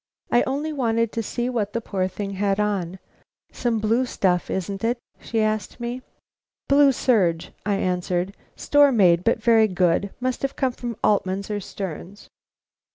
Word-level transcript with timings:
"I 0.31 0.41
only 0.47 0.73
wanted 0.73 1.11
to 1.11 1.21
see 1.21 1.47
what 1.47 1.73
the 1.73 1.79
poor 1.79 2.07
thing 2.07 2.31
had 2.31 2.59
on. 2.59 2.97
Some 3.51 3.77
blue 3.77 4.07
stuff, 4.07 4.49
isn't 4.49 4.83
it?" 4.83 4.97
she 5.19 5.39
asked 5.41 5.79
me. 5.79 6.01
"Blue 6.67 6.91
serge," 6.91 7.51
I 7.67 7.75
answered; 7.75 8.35
"store 8.55 8.91
made, 8.91 9.23
but 9.23 9.43
very 9.43 9.67
good; 9.67 10.11
must 10.19 10.41
have 10.41 10.55
come 10.55 10.71
from 10.71 10.97
Altman's 11.03 11.51
or 11.51 11.59
Stern's." 11.59 12.29